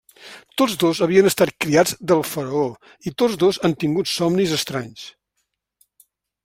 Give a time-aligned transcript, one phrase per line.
[0.61, 2.65] Tots dos havien estat criats del Faraó
[3.11, 5.05] i tots dos han tingut somnis estranys.